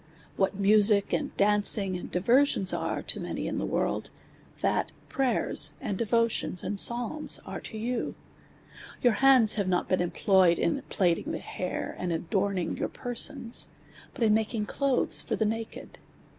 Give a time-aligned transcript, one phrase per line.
[0.23, 4.09] \\ hat music, iind dancini;', and diversions are to many in the world,
[4.61, 8.15] that prayers, and devotions, and psalms are to you.
[9.03, 12.89] ^ i»ur IkmuIh have not been employed in plait in<^' the hair, and udornin"; your
[12.89, 13.69] persons;
[14.15, 15.99] but in nud\in<; clotlu's for the naked.